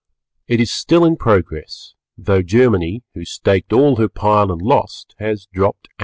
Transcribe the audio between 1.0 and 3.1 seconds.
in progress, though Germany,